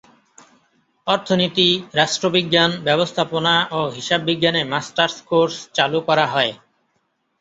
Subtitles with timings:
[1.07, 1.67] অর্থনীতি,
[1.95, 6.51] রাষ্ট্রবিজ্ঞান, ব্যবস্থাপনা ও হিসাববিজ্ঞানে মাস্টার্স কোর্স চালু করা হয়।